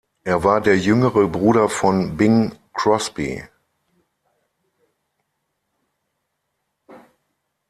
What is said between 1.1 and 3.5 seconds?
Bruder von Bing Crosby.